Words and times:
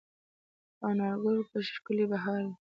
په 0.77 0.83
انارګل 0.91 1.37
به 1.51 1.59
ښکلی 1.71 2.05
بهار 2.11 2.41
وي 2.47 2.55